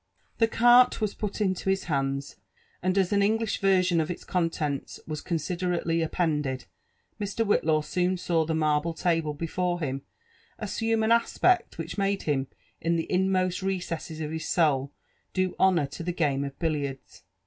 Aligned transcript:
The 0.39 0.47
carte 0.47 0.99
was 0.99 1.13
put 1.13 1.39
into 1.41 1.69
his 1.69 1.83
hands; 1.83 2.37
and 2.81 2.97
as 2.97 3.13
an 3.13 3.21
English 3.21 3.59
version 3.59 4.01
of 4.01 4.09
its 4.09 4.23
contents 4.23 4.99
was 5.05 5.21
considerately 5.21 6.01
appended, 6.01 6.65
Mr. 7.19 7.45
Whillaw 7.45 7.81
soon 7.85 8.17
saw 8.17 8.43
the 8.43 8.55
marble 8.55 8.95
table 8.95 9.35
before 9.35 9.79
him 9.79 10.01
assume 10.57 11.03
an 11.03 11.11
aspect 11.11 11.77
which 11.77 11.99
made 11.99 12.23
him 12.23 12.47
in 12.81 12.95
the 12.95 13.03
in 13.11 13.31
most 13.31 13.61
recesses 13.61 14.19
of 14.21 14.31
his 14.31 14.47
soul 14.49 14.91
do 15.33 15.55
honour 15.59 15.85
to 15.85 16.01
the 16.01 16.13
game 16.13 16.43
of 16.43 16.57
billiards. 16.57 17.21